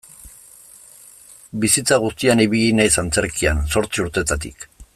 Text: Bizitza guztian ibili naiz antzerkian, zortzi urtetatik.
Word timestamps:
Bizitza 1.65 1.99
guztian 2.05 2.41
ibili 2.45 2.73
naiz 2.79 2.89
antzerkian, 3.05 3.61
zortzi 3.77 4.07
urtetatik. 4.07 4.67